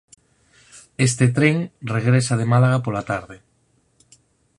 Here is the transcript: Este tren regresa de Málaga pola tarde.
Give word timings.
Este 1.07 1.25
tren 1.37 1.57
regresa 1.95 2.33
de 2.37 2.49
Málaga 2.51 2.77
pola 2.85 3.03
tarde. 3.11 3.37